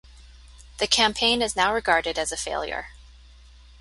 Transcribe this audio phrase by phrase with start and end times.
[0.79, 2.87] The campaign is now regarded as a failure.